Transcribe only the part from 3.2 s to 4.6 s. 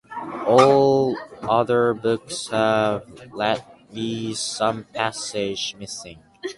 at least